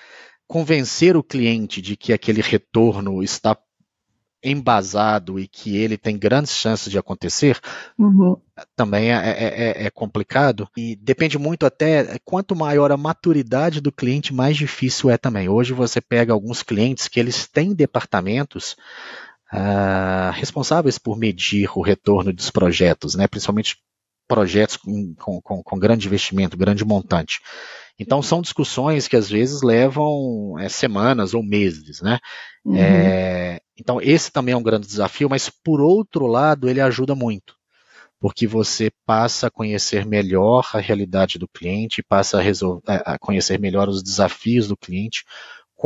convencer 0.47 1.17
o 1.17 1.23
cliente 1.23 1.81
de 1.81 1.97
que 1.97 2.13
aquele 2.13 2.41
retorno 2.41 3.23
está 3.23 3.57
embasado 4.45 5.39
e 5.39 5.47
que 5.47 5.75
ele 5.75 5.97
tem 5.97 6.17
grandes 6.17 6.55
chances 6.55 6.91
de 6.91 6.99
acontecer, 6.99 7.59
uhum. 7.97 8.37
também 8.75 9.11
é, 9.11 9.15
é, 9.15 9.43
é, 9.43 9.85
é, 9.85 9.89
complicado. 9.89 10.69
E 10.77 10.95
depende 10.95 11.39
muito 11.39 11.65
até, 11.65 12.19
quanto 12.23 12.55
maior 12.55 12.91
a 12.91 12.97
maturidade 12.97 13.81
do 13.81 13.91
cliente, 13.91 14.31
mais 14.33 14.55
difícil 14.55 15.09
é 15.09 15.17
também. 15.17 15.49
Hoje 15.49 15.73
você 15.73 15.99
pega 15.99 16.31
alguns 16.31 16.61
clientes 16.61 17.07
que 17.07 17.19
eles 17.19 17.47
têm 17.47 17.73
departamentos 17.73 18.75
uh, 19.55 20.31
responsáveis 20.33 20.97
por 20.97 21.17
medir 21.17 21.69
o 21.75 21.81
retorno 21.81 22.33
dos 22.33 22.49
projetos, 22.49 23.15
né, 23.15 23.27
principalmente 23.27 23.77
projetos 24.27 24.75
com, 24.75 25.13
com, 25.15 25.63
com 25.63 25.79
grande 25.79 26.07
investimento, 26.07 26.57
grande 26.57 26.83
montante. 26.83 27.39
Então 27.97 28.21
são 28.21 28.41
discussões 28.41 29.07
que 29.07 29.15
às 29.15 29.29
vezes 29.29 29.61
levam 29.61 30.57
é, 30.59 30.67
semanas 30.67 31.33
ou 31.33 31.41
meses, 31.41 32.01
né? 32.01 32.19
Uhum. 32.65 32.75
É, 32.75 33.61
então 33.79 34.01
esse 34.01 34.31
também 34.31 34.53
é 34.53 34.57
um 34.57 34.63
grande 34.63 34.87
desafio, 34.87 35.29
mas 35.29 35.49
por 35.49 35.79
outro 35.79 36.27
lado 36.27 36.67
ele 36.67 36.81
ajuda 36.81 37.15
muito, 37.15 37.55
porque 38.19 38.47
você 38.47 38.91
passa 39.05 39.47
a 39.47 39.51
conhecer 39.51 40.05
melhor 40.05 40.67
a 40.73 40.79
realidade 40.79 41.37
do 41.37 41.47
cliente, 41.47 42.03
passa 42.03 42.41
a, 42.41 43.13
a 43.13 43.19
conhecer 43.19 43.59
melhor 43.59 43.87
os 43.87 44.03
desafios 44.03 44.67
do 44.67 44.75
cliente, 44.75 45.23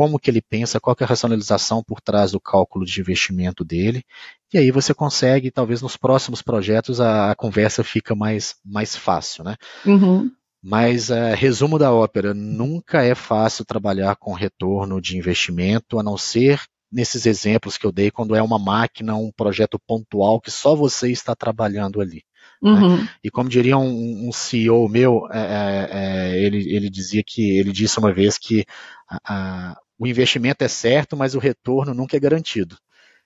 como 0.00 0.18
que 0.18 0.30
ele 0.30 0.40
pensa, 0.40 0.80
qual 0.80 0.96
é 0.98 1.04
a 1.04 1.06
racionalização 1.06 1.84
por 1.84 2.00
trás 2.00 2.32
do 2.32 2.40
cálculo 2.40 2.86
de 2.86 2.98
investimento 3.02 3.62
dele, 3.62 4.02
e 4.50 4.56
aí 4.56 4.70
você 4.70 4.94
consegue, 4.94 5.50
talvez 5.50 5.82
nos 5.82 5.94
próximos 5.94 6.40
projetos, 6.40 7.02
a, 7.02 7.30
a 7.30 7.34
conversa 7.34 7.84
fica 7.84 8.14
mais, 8.14 8.56
mais 8.64 8.96
fácil, 8.96 9.44
né? 9.44 9.56
Uhum. 9.84 10.30
Mas, 10.62 11.10
uh, 11.10 11.34
resumo 11.36 11.78
da 11.78 11.92
ópera, 11.92 12.32
nunca 12.32 13.02
é 13.02 13.14
fácil 13.14 13.62
trabalhar 13.62 14.16
com 14.16 14.32
retorno 14.32 15.02
de 15.02 15.18
investimento, 15.18 15.98
a 15.98 16.02
não 16.02 16.16
ser 16.16 16.62
nesses 16.90 17.26
exemplos 17.26 17.76
que 17.76 17.84
eu 17.84 17.92
dei, 17.92 18.10
quando 18.10 18.34
é 18.34 18.42
uma 18.42 18.58
máquina, 18.58 19.14
um 19.16 19.30
projeto 19.30 19.78
pontual 19.86 20.40
que 20.40 20.50
só 20.50 20.74
você 20.74 21.12
está 21.12 21.36
trabalhando 21.36 22.00
ali. 22.00 22.22
Né? 22.62 22.70
Uhum. 22.70 22.96
Né? 22.96 23.08
E 23.22 23.30
como 23.30 23.48
diria 23.48 23.76
um, 23.76 24.28
um 24.28 24.32
CEO 24.32 24.88
meu, 24.88 25.26
é, 25.30 25.40
é, 25.40 25.88
é, 25.92 26.38
ele, 26.42 26.74
ele 26.74 26.90
dizia 26.90 27.22
que 27.26 27.58
ele 27.58 27.72
disse 27.72 27.98
uma 27.98 28.12
vez 28.12 28.38
que 28.38 28.64
a, 29.08 29.18
a, 29.24 29.76
o 30.00 30.06
investimento 30.06 30.64
é 30.64 30.68
certo, 30.68 31.14
mas 31.14 31.34
o 31.34 31.38
retorno 31.38 31.92
nunca 31.92 32.16
é 32.16 32.20
garantido. 32.20 32.74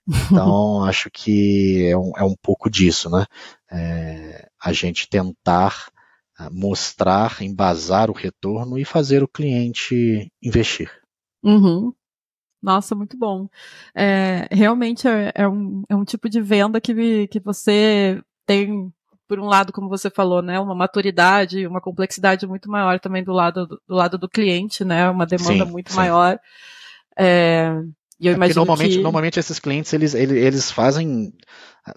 Então, 0.05 0.83
acho 0.83 1.09
que 1.09 1.87
é 1.87 1.97
um, 1.97 2.11
é 2.17 2.23
um 2.23 2.35
pouco 2.35 2.69
disso, 2.69 3.09
né? 3.09 3.25
É, 3.71 4.49
a 4.61 4.73
gente 4.73 5.07
tentar 5.07 5.89
ah, 6.37 6.49
mostrar, 6.51 7.41
embasar 7.41 8.11
o 8.11 8.13
retorno 8.13 8.77
e 8.77 8.83
fazer 8.83 9.23
o 9.23 9.27
cliente 9.27 10.29
investir. 10.43 10.91
Uhum. 11.41 11.93
Nossa, 12.61 12.93
muito 12.93 13.17
bom. 13.17 13.47
É, 13.95 14.49
realmente 14.51 15.07
é, 15.07 15.31
é, 15.33 15.47
um, 15.47 15.81
é 15.87 15.95
um 15.95 16.03
tipo 16.03 16.27
de 16.27 16.41
venda 16.41 16.81
que, 16.81 17.27
que 17.29 17.39
você 17.39 18.21
tem 18.45 18.91
por 19.27 19.39
um 19.39 19.45
lado, 19.45 19.73
como 19.73 19.89
você 19.89 20.09
falou, 20.09 20.41
né, 20.41 20.59
uma 20.59 20.75
maturidade, 20.75 21.65
uma 21.65 21.81
complexidade 21.81 22.45
muito 22.45 22.69
maior 22.69 22.99
também 22.99 23.23
do 23.23 23.31
lado 23.31 23.65
do, 23.65 23.81
do 23.87 23.95
lado 23.95 24.17
do 24.17 24.29
cliente, 24.29 24.83
né, 24.83 25.09
uma 25.09 25.25
demanda 25.25 25.65
sim, 25.65 25.71
muito 25.71 25.91
sim. 25.91 25.97
maior. 25.97 26.39
É, 27.17 27.71
e 28.19 28.27
eu 28.27 28.33
é 28.33 28.35
imagino 28.35 28.57
normalmente, 28.57 28.97
que... 28.97 29.01
normalmente 29.01 29.39
esses 29.39 29.59
clientes 29.59 29.91
eles, 29.93 30.13
eles, 30.13 30.37
eles 30.37 30.71
fazem 30.71 31.33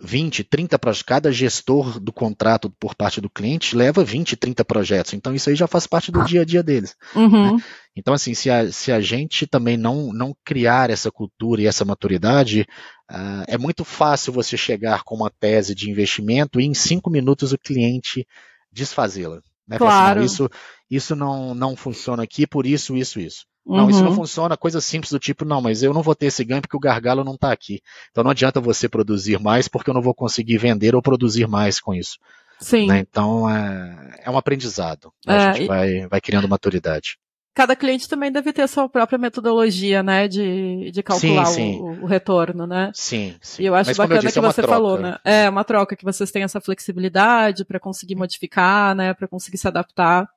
20, 0.03 0.45
30 0.45 0.79
projetos. 0.79 1.03
Cada 1.03 1.33
gestor 1.33 1.99
do 1.99 2.13
contrato 2.13 2.71
por 2.79 2.95
parte 2.95 3.21
do 3.21 3.31
cliente 3.31 3.77
leva 3.77 4.05
20, 4.05 4.37
30 4.37 4.65
projetos. 4.65 5.15
Então 5.15 5.35
isso 5.35 5.49
aí 5.49 5.57
já 5.57 5.67
faz 5.67 5.87
parte 5.87 6.13
do 6.13 6.25
dia 6.25 6.43
a 6.43 6.45
dia 6.45 6.63
deles. 6.63 6.97
Uhum. 7.15 7.57
Né? 7.57 7.63
Então, 7.97 8.15
assim, 8.15 8.35
se 8.35 8.51
a, 8.51 8.71
se 8.71 8.93
a 8.93 9.01
gente 9.01 9.47
também 9.47 9.77
não, 9.77 10.13
não 10.13 10.37
criar 10.45 10.91
essa 10.91 11.11
cultura 11.11 11.63
e 11.63 11.67
essa 11.67 11.85
maturidade, 11.85 12.67
uh, 13.11 13.45
é 13.49 13.57
muito 13.57 13.85
fácil 13.85 14.33
você 14.33 14.57
chegar 14.57 15.03
com 15.03 15.17
uma 15.17 15.31
tese 15.31 15.75
de 15.75 15.91
investimento 15.91 16.61
e 16.61 16.65
em 16.65 16.75
cinco 16.75 17.11
minutos 17.11 17.53
o 17.53 17.59
cliente 17.59 18.27
desfazê-la. 18.71 19.37
Né? 19.67 19.77
Assim, 19.77 19.79
claro. 19.79 20.21
Assim, 20.21 20.27
isso, 20.27 20.51
isso 20.91 21.17
não, 21.17 21.55
não 21.55 21.75
funciona 21.75 22.23
aqui 22.23 22.47
por 22.47 22.67
isso, 22.67 22.97
isso, 22.97 23.19
isso. 23.19 23.47
Não, 23.69 23.85
uhum. 23.85 23.91
isso 23.91 24.03
não 24.03 24.15
funciona, 24.15 24.57
coisa 24.57 24.81
simples 24.81 25.13
do 25.13 25.19
tipo, 25.19 25.45
não, 25.45 25.61
mas 25.61 25.83
eu 25.83 25.93
não 25.93 26.03
vou 26.03 26.15
ter 26.15 26.27
esse 26.27 26.43
ganho 26.43 26.63
porque 26.63 26.77
o 26.77 26.81
gargalo 26.81 27.23
não 27.23 27.35
está 27.35 27.53
aqui. 27.53 27.83
Então 28.11 28.25
não 28.25 28.31
adianta 28.31 28.61
você 28.61 28.89
produzir 28.89 29.39
mais 29.39 29.69
porque 29.69 29.91
eu 29.91 29.95
não 29.95 30.01
vou 30.01 30.15
conseguir 30.15 30.57
vender 30.57 30.95
ou 30.95 31.03
produzir 31.03 31.47
mais 31.47 31.79
com 31.79 31.95
isso. 31.95 32.19
Sim. 32.59 32.87
Né? 32.87 33.01
Então 33.01 33.49
é, 33.49 34.21
é 34.25 34.31
um 34.31 34.39
aprendizado. 34.39 35.13
Né? 35.27 35.35
É, 35.35 35.39
a 35.39 35.53
gente 35.53 35.65
e... 35.65 35.67
vai, 35.67 36.07
vai 36.09 36.21
criando 36.21 36.49
maturidade. 36.49 37.19
Cada 37.55 37.75
cliente 37.75 38.09
também 38.09 38.31
deve 38.31 38.53
ter 38.53 38.63
a 38.63 38.69
sua 38.69 38.89
própria 38.89 39.19
metodologia, 39.19 40.01
né, 40.01 40.29
de, 40.29 40.93
de 40.93 41.03
calcular 41.03 41.45
sim, 41.47 41.73
sim. 41.75 41.81
O, 41.81 42.05
o, 42.05 42.07
retorno, 42.07 42.69
né? 42.69 42.93
Sim, 42.95 43.35
sim. 43.43 43.65
E 43.65 43.67
eu 43.67 43.75
acho 43.75 43.91
Mas, 43.91 43.97
bacana 43.97 44.21
eu 44.21 44.23
disse, 44.23 44.33
que 44.35 44.39
é 44.39 44.43
você 44.43 44.63
troca. 44.63 44.73
falou, 44.73 44.97
né? 44.97 45.19
É 45.25 45.51
uma 45.51 45.65
troca 45.65 45.97
que 45.97 46.05
vocês 46.05 46.31
têm 46.31 46.45
essa 46.45 46.61
flexibilidade 46.61 47.65
para 47.65 47.81
conseguir 47.81 48.15
modificar, 48.15 48.95
né, 48.95 49.13
para 49.13 49.27
conseguir 49.27 49.59
se 49.59 49.67
adaptar. 49.67 50.29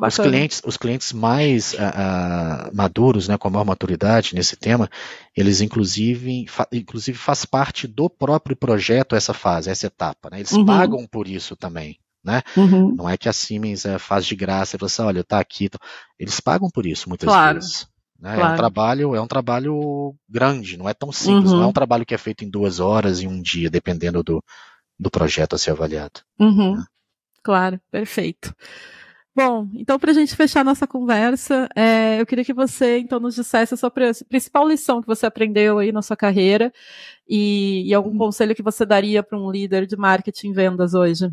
Os 0.00 0.16
clientes, 0.16 0.62
os 0.64 0.76
clientes 0.76 1.12
mais 1.12 1.74
uh, 1.74 1.76
uh, 1.76 2.76
maduros, 2.76 3.28
né, 3.28 3.36
com 3.36 3.50
maior 3.50 3.64
maturidade 3.64 4.34
nesse 4.34 4.56
tema, 4.56 4.88
eles 5.36 5.60
inclusive, 5.60 6.46
fa 6.48 6.66
inclusive 6.72 7.18
faz 7.18 7.44
parte 7.44 7.86
do 7.86 8.08
próprio 8.08 8.56
projeto 8.56 9.14
essa 9.14 9.34
fase, 9.34 9.70
essa 9.70 9.86
etapa. 9.86 10.30
Né? 10.30 10.38
Eles 10.38 10.52
uhum. 10.52 10.64
pagam 10.64 11.06
por 11.06 11.28
isso 11.28 11.54
também. 11.56 11.98
Né? 12.22 12.42
Uhum. 12.56 12.94
Não 12.94 13.08
é 13.08 13.16
que 13.16 13.28
a 13.28 13.32
Siemens 13.32 13.84
é, 13.86 13.98
faz 13.98 14.26
de 14.26 14.36
graça 14.36 14.76
e 14.76 14.78
fala 14.78 14.86
assim, 14.86 15.02
olha, 15.02 15.24
tá 15.24 15.40
aqui. 15.40 15.70
Eles 16.18 16.38
pagam 16.38 16.68
por 16.70 16.84
isso 16.84 17.08
muitas 17.08 17.26
claro. 17.26 17.54
vezes. 17.54 17.88
Né? 18.20 18.34
Claro. 18.34 18.50
É 18.50 18.52
um 18.52 18.56
trabalho, 18.56 19.14
é 19.14 19.20
um 19.20 19.26
trabalho 19.26 20.14
grande, 20.28 20.76
não 20.76 20.88
é 20.88 20.92
tão 20.92 21.10
simples, 21.10 21.50
uhum. 21.50 21.58
não 21.58 21.64
é 21.64 21.68
um 21.68 21.72
trabalho 21.72 22.04
que 22.04 22.14
é 22.14 22.18
feito 22.18 22.44
em 22.44 22.50
duas 22.50 22.78
horas 22.78 23.22
e 23.22 23.26
um 23.26 23.40
dia, 23.40 23.70
dependendo 23.70 24.22
do, 24.22 24.44
do 24.98 25.10
projeto 25.10 25.54
a 25.54 25.58
ser 25.58 25.70
avaliado. 25.70 26.20
Uhum. 26.38 26.76
Né? 26.76 26.84
Claro, 27.42 27.80
perfeito. 27.90 28.54
Bom, 29.42 29.70
então 29.74 29.98
para 29.98 30.10
a 30.10 30.14
gente 30.14 30.36
fechar 30.36 30.62
nossa 30.62 30.86
conversa, 30.86 31.66
é, 31.74 32.20
eu 32.20 32.26
queria 32.26 32.44
que 32.44 32.52
você 32.52 32.98
então 32.98 33.18
nos 33.18 33.34
dissesse 33.34 33.72
a 33.72 33.76
sua 33.76 33.90
principal 33.90 34.68
lição 34.68 35.00
que 35.00 35.06
você 35.06 35.24
aprendeu 35.24 35.78
aí 35.78 35.90
na 35.92 36.02
sua 36.02 36.14
carreira 36.14 36.70
e, 37.26 37.88
e 37.88 37.94
algum 37.94 38.18
conselho 38.18 38.54
que 38.54 38.62
você 38.62 38.84
daria 38.84 39.22
para 39.22 39.38
um 39.38 39.50
líder 39.50 39.86
de 39.86 39.96
marketing 39.96 40.50
e 40.50 40.52
vendas 40.52 40.92
hoje. 40.92 41.32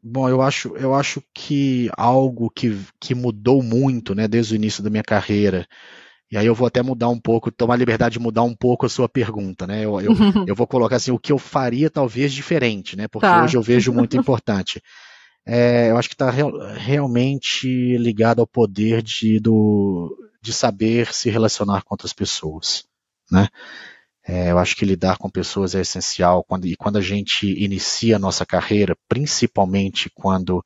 Bom, 0.00 0.28
eu 0.28 0.40
acho, 0.40 0.76
eu 0.76 0.94
acho 0.94 1.20
que 1.34 1.90
algo 1.96 2.48
que, 2.48 2.78
que 3.00 3.12
mudou 3.12 3.60
muito, 3.60 4.14
né, 4.14 4.28
desde 4.28 4.54
o 4.54 4.56
início 4.56 4.80
da 4.80 4.88
minha 4.88 5.02
carreira, 5.02 5.66
e 6.30 6.36
aí 6.36 6.46
eu 6.46 6.54
vou 6.54 6.68
até 6.68 6.80
mudar 6.80 7.08
um 7.08 7.18
pouco, 7.18 7.50
tomar 7.50 7.74
a 7.74 7.78
liberdade 7.78 8.12
de 8.12 8.20
mudar 8.20 8.44
um 8.44 8.54
pouco 8.54 8.86
a 8.86 8.88
sua 8.88 9.08
pergunta, 9.08 9.66
né? 9.66 9.84
Eu, 9.84 10.00
eu, 10.00 10.12
eu 10.46 10.54
vou 10.54 10.66
colocar 10.66 10.94
assim, 10.94 11.10
o 11.10 11.18
que 11.18 11.32
eu 11.32 11.38
faria 11.38 11.90
talvez 11.90 12.32
diferente, 12.32 12.96
né? 12.96 13.08
Porque 13.08 13.26
tá. 13.26 13.42
hoje 13.42 13.56
eu 13.56 13.62
vejo 13.62 13.92
muito 13.92 14.16
importante 14.16 14.80
é, 15.46 15.90
eu 15.90 15.96
acho 15.96 16.08
que 16.08 16.14
está 16.14 16.28
real, 16.28 16.50
realmente 16.74 17.96
ligado 17.96 18.40
ao 18.40 18.46
poder 18.46 19.00
de, 19.00 19.38
do, 19.38 20.14
de 20.42 20.52
saber 20.52 21.14
se 21.14 21.30
relacionar 21.30 21.82
com 21.82 21.94
outras 21.94 22.12
pessoas. 22.12 22.84
Né? 23.30 23.48
É, 24.26 24.50
eu 24.50 24.58
acho 24.58 24.74
que 24.74 24.84
lidar 24.84 25.18
com 25.18 25.30
pessoas 25.30 25.76
é 25.76 25.80
essencial 25.80 26.42
quando, 26.42 26.66
e 26.66 26.74
quando 26.74 26.96
a 26.96 27.00
gente 27.00 27.46
inicia 27.46 28.16
a 28.16 28.18
nossa 28.18 28.44
carreira, 28.44 28.96
principalmente 29.08 30.10
quando 30.10 30.64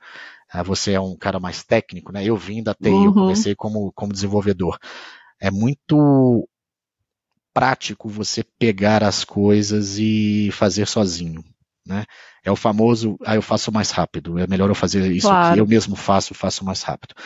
é, 0.52 0.62
você 0.62 0.92
é 0.92 1.00
um 1.00 1.14
cara 1.14 1.38
mais 1.38 1.62
técnico, 1.62 2.10
né? 2.10 2.24
Eu 2.24 2.36
vim 2.36 2.62
da 2.62 2.74
TI, 2.74 2.88
uhum. 2.88 3.04
eu 3.04 3.12
comecei 3.12 3.54
como, 3.54 3.92
como 3.92 4.14
desenvolvedor. 4.14 4.78
É 5.38 5.50
muito 5.50 6.48
prático 7.52 8.08
você 8.08 8.42
pegar 8.58 9.04
as 9.04 9.24
coisas 9.24 9.98
e 9.98 10.50
fazer 10.52 10.86
sozinho. 10.86 11.44
Né? 11.90 12.04
É 12.44 12.52
o 12.52 12.54
famoso, 12.54 13.16
ah, 13.26 13.34
eu 13.34 13.42
faço 13.42 13.72
mais 13.72 13.90
rápido, 13.90 14.38
é 14.38 14.46
melhor 14.46 14.68
eu 14.68 14.76
fazer 14.76 15.10
isso 15.10 15.26
claro. 15.26 15.54
que 15.54 15.60
eu 15.60 15.66
mesmo 15.66 15.96
faço, 15.96 16.32
faço 16.34 16.64
mais 16.64 16.84
rápido. 16.84 17.16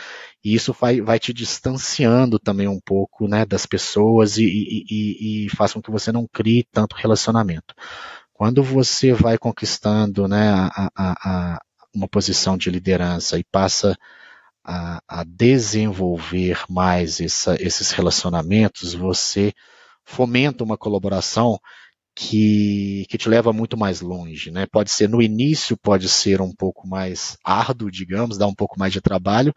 E 0.43 0.55
isso 0.55 0.73
vai, 0.73 1.01
vai 1.01 1.19
te 1.19 1.31
distanciando 1.31 2.39
também 2.39 2.67
um 2.67 2.79
pouco 2.83 3.27
né, 3.27 3.45
das 3.45 3.67
pessoas 3.67 4.39
e, 4.39 4.43
e, 4.43 4.85
e, 4.89 5.45
e 5.45 5.49
faz 5.49 5.71
com 5.71 5.83
que 5.83 5.91
você 5.91 6.11
não 6.11 6.27
crie 6.27 6.65
tanto 6.71 6.95
relacionamento. 6.95 7.75
Quando 8.33 8.63
você 8.63 9.13
vai 9.13 9.37
conquistando 9.37 10.27
né, 10.27 10.49
a, 10.49 10.89
a, 10.95 11.13
a 11.53 11.59
uma 11.93 12.07
posição 12.07 12.57
de 12.57 12.71
liderança 12.71 13.37
e 13.37 13.43
passa 13.43 13.95
a, 14.63 14.99
a 15.07 15.23
desenvolver 15.23 16.63
mais 16.67 17.21
essa, 17.21 17.55
esses 17.61 17.91
relacionamentos, 17.91 18.95
você 18.95 19.53
fomenta 20.03 20.63
uma 20.63 20.75
colaboração 20.75 21.59
que, 22.15 23.05
que 23.09 23.17
te 23.17 23.27
leva 23.27 23.51
muito 23.51 23.75
mais 23.75 23.99
longe, 23.99 24.49
né? 24.49 24.65
Pode 24.65 24.89
ser 24.89 25.09
no 25.09 25.21
início, 25.21 25.75
pode 25.75 26.07
ser 26.07 26.41
um 26.41 26.53
pouco 26.53 26.87
mais 26.87 27.37
árduo, 27.43 27.91
digamos, 27.91 28.37
dá 28.37 28.47
um 28.47 28.55
pouco 28.55 28.79
mais 28.79 28.93
de 28.93 29.01
trabalho, 29.01 29.53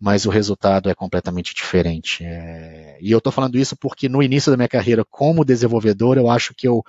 mas 0.00 0.26
o 0.26 0.30
resultado 0.30 0.90
é 0.90 0.94
completamente 0.94 1.54
diferente. 1.54 2.24
É... 2.24 2.98
E 3.00 3.12
eu 3.12 3.18
estou 3.18 3.32
falando 3.32 3.56
isso 3.56 3.76
porque 3.76 4.08
no 4.08 4.20
início 4.20 4.50
da 4.50 4.56
minha 4.56 4.68
carreira 4.68 5.04
como 5.04 5.44
desenvolvedor, 5.44 6.18
eu 6.18 6.28
acho 6.28 6.52
que 6.54 6.66
eu 6.66 6.82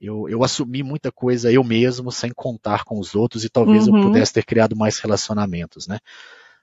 eu, 0.00 0.28
eu 0.28 0.42
assumi 0.42 0.82
muita 0.82 1.12
coisa 1.12 1.52
eu 1.52 1.62
mesmo, 1.62 2.10
sem 2.10 2.32
contar 2.34 2.82
com 2.82 2.98
os 2.98 3.14
outros, 3.14 3.44
e 3.44 3.48
talvez 3.48 3.86
uhum. 3.86 3.98
eu 3.98 4.02
pudesse 4.02 4.32
ter 4.32 4.44
criado 4.44 4.74
mais 4.74 4.98
relacionamentos, 4.98 5.86
né? 5.86 6.00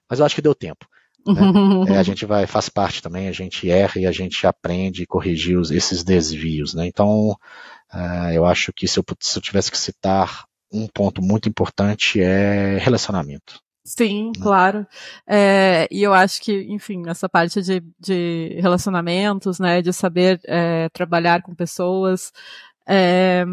Mas 0.10 0.20
eu 0.20 0.26
acho 0.26 0.36
que 0.36 0.42
deu 0.42 0.54
tempo. 0.54 0.86
Né? 1.28 1.96
É, 1.96 1.98
a 1.98 2.04
gente 2.04 2.26
vai, 2.26 2.48
faz 2.48 2.70
parte 2.70 3.02
também, 3.02 3.28
a 3.28 3.32
gente 3.32 3.70
erra 3.70 4.00
e 4.00 4.06
a 4.06 4.12
gente 4.12 4.48
aprende 4.48 5.04
e 5.04 5.08
corrigir 5.08 5.58
os, 5.58 5.70
esses 5.72 6.04
desvios, 6.04 6.74
né? 6.74 6.88
Então, 6.88 7.38
Uh, 7.94 8.32
eu 8.34 8.46
acho 8.46 8.72
que 8.72 8.88
se 8.88 9.00
eu, 9.00 9.06
se 9.20 9.38
eu 9.38 9.42
tivesse 9.42 9.72
que 9.72 9.78
citar 9.78 10.46
um 10.72 10.88
ponto 10.88 11.22
muito 11.22 11.50
importante 11.50 12.22
é 12.22 12.78
relacionamento. 12.78 13.60
Sim, 13.84 14.28
né? 14.28 14.44
claro. 14.44 14.88
É, 15.28 15.88
e 15.90 16.04
eu 16.04 16.14
acho 16.14 16.40
que, 16.42 16.68
enfim, 16.70 17.02
essa 17.08 17.28
parte 17.28 17.62
de, 17.64 17.84
de 18.00 18.60
relacionamentos, 18.62 19.60
né, 19.60 19.82
de 19.82 19.92
saber 19.92 20.40
é, 20.46 20.88
trabalhar 20.90 21.42
com 21.42 21.56
pessoas, 21.56 22.32
é, 22.88 23.44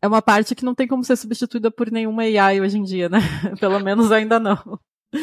é 0.00 0.06
uma 0.06 0.22
parte 0.22 0.54
que 0.54 0.64
não 0.64 0.74
tem 0.74 0.86
como 0.86 1.02
ser 1.02 1.16
substituída 1.16 1.68
por 1.68 1.90
nenhuma 1.90 2.22
AI 2.22 2.60
hoje 2.60 2.78
em 2.78 2.84
dia, 2.84 3.08
né? 3.08 3.18
Pelo 3.58 3.80
menos 3.80 4.12
ainda 4.12 4.38
não. 4.38 4.78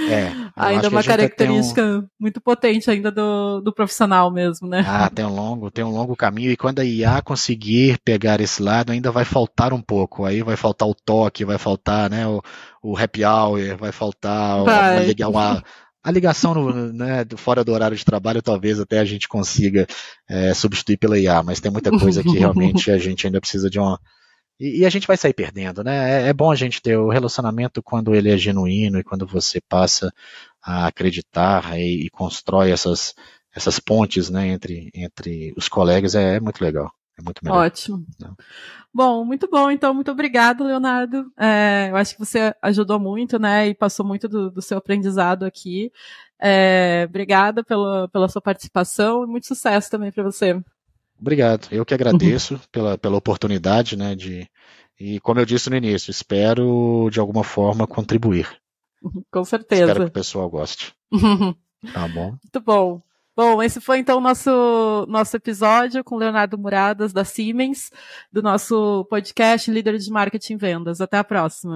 É, 0.09 0.33
ainda 0.55 0.89
uma 0.89 1.03
característica 1.03 1.81
um... 1.81 2.07
muito 2.19 2.41
potente 2.41 2.89
ainda 2.89 3.11
do, 3.11 3.61
do 3.61 3.73
profissional 3.73 4.31
mesmo, 4.31 4.67
né? 4.67 4.83
Ah, 4.87 5.09
tem 5.09 5.25
um 5.25 5.33
longo, 5.33 5.71
tem 5.71 5.83
um 5.83 5.91
longo 5.91 6.15
caminho 6.15 6.51
e 6.51 6.57
quando 6.57 6.79
a 6.79 6.85
IA 6.85 7.21
conseguir 7.21 7.97
pegar 8.03 8.41
esse 8.41 8.61
lado, 8.61 8.91
ainda 8.91 9.11
vai 9.11 9.25
faltar 9.25 9.73
um 9.73 9.81
pouco. 9.81 10.25
Aí 10.25 10.41
vai 10.41 10.55
faltar 10.55 10.87
o 10.87 10.95
toque, 10.95 11.45
vai 11.45 11.57
faltar, 11.57 12.09
né, 12.09 12.27
o, 12.27 12.41
o 12.81 12.97
happy 12.97 13.23
hour, 13.23 13.77
vai 13.77 13.91
faltar 13.91 14.63
vai. 14.63 15.13
Uma, 15.19 15.27
uma, 15.27 15.63
a 16.03 16.11
ligação 16.11 16.53
no, 16.53 16.91
né, 16.91 17.25
fora 17.37 17.63
do 17.63 17.71
horário 17.71 17.95
de 17.95 18.03
trabalho, 18.03 18.41
talvez 18.41 18.79
até 18.79 18.99
a 18.99 19.05
gente 19.05 19.27
consiga 19.27 19.87
é, 20.29 20.53
substituir 20.53 20.97
pela 20.97 21.17
IA, 21.17 21.41
mas 21.41 21.61
tem 21.61 21.71
muita 21.71 21.89
coisa 21.91 22.21
que 22.21 22.37
realmente 22.37 22.91
a 22.91 22.97
gente 22.97 23.25
ainda 23.25 23.39
precisa 23.39 23.69
de 23.69 23.79
uma 23.79 23.99
e, 24.59 24.81
e, 24.81 24.85
a 24.85 24.89
gente 24.89 25.07
vai 25.07 25.17
sair 25.17 25.33
perdendo, 25.33 25.83
né? 25.83 26.23
É, 26.23 26.27
é, 26.29 26.33
bom 26.33 26.51
a 26.51 26.55
gente 26.55 26.81
ter 26.81 26.97
o 26.97 27.09
relacionamento 27.09 27.81
quando 27.81 28.13
ele 28.13 28.29
é 28.31 28.37
genuíno 28.37 28.99
e 28.99 29.03
quando 29.03 29.25
você 29.25 29.59
passa 29.61 30.13
a 30.61 30.87
acreditar 30.87 31.77
e, 31.77 32.05
e 32.05 32.09
constrói 32.09 32.71
essas, 32.71 33.13
essas 33.53 33.79
pontes, 33.79 34.29
né, 34.29 34.47
entre, 34.47 34.89
entre 34.93 35.53
os 35.57 35.67
colegas, 35.67 36.15
é, 36.15 36.35
é 36.35 36.39
muito 36.39 36.63
legal. 36.63 36.91
É 37.17 37.21
muito 37.21 37.43
melhor. 37.43 37.65
Ótimo. 37.65 38.05
Né? 38.19 38.31
Bom, 38.91 39.23
muito 39.23 39.47
bom. 39.47 39.69
Então, 39.69 39.93
muito 39.93 40.11
obrigado, 40.11 40.63
Leonardo. 40.63 41.31
É, 41.37 41.89
eu 41.91 41.95
acho 41.95 42.13
que 42.13 42.19
você 42.19 42.55
ajudou 42.61 42.99
muito, 42.99 43.37
né, 43.37 43.67
e 43.67 43.75
passou 43.75 44.05
muito 44.05 44.27
do, 44.27 44.49
do 44.49 44.61
seu 44.61 44.77
aprendizado 44.77 45.43
aqui. 45.43 45.91
É, 46.39 47.05
obrigada 47.07 47.63
pela, 47.63 48.07
pela 48.09 48.27
sua 48.27 48.41
participação 48.41 49.23
e 49.23 49.27
muito 49.27 49.47
sucesso 49.47 49.89
também 49.89 50.11
para 50.11 50.23
você. 50.23 50.59
Obrigado. 51.23 51.69
Eu 51.71 51.85
que 51.85 51.93
agradeço 51.93 52.55
uhum. 52.55 52.59
pela, 52.69 52.97
pela 52.97 53.17
oportunidade, 53.17 53.95
né, 53.95 54.13
de, 54.13 54.45
e 54.99 55.21
como 55.21 55.39
eu 55.39 55.45
disse 55.45 55.69
no 55.69 55.77
início, 55.77 56.11
espero 56.11 57.07
de 57.09 57.17
alguma 57.17 57.45
forma 57.45 57.87
contribuir. 57.87 58.47
Com 59.31 59.45
certeza. 59.45 59.83
Espero 59.83 60.03
que 60.03 60.09
o 60.09 60.13
pessoal 60.13 60.49
goste. 60.49 60.93
Tá 61.93 62.07
bom. 62.07 62.29
Muito 62.29 62.61
bom. 62.65 63.01
Bom, 63.35 63.61
esse 63.61 63.81
foi 63.81 63.97
então 63.97 64.19
o 64.19 64.21
nosso, 64.21 65.05
nosso 65.09 65.35
episódio 65.35 66.01
com 66.01 66.15
Leonardo 66.15 66.57
Muradas, 66.57 67.11
da 67.11 67.25
Siemens, 67.25 67.91
do 68.31 68.41
nosso 68.41 69.05
podcast 69.09 69.69
Líderes 69.69 70.05
de 70.05 70.11
Marketing 70.11 70.53
e 70.53 70.57
Vendas. 70.57 71.01
Até 71.01 71.17
a 71.17 71.25
próxima. 71.25 71.75